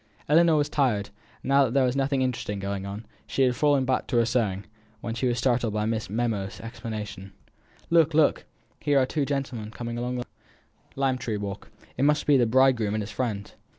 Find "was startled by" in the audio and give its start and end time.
5.27-5.85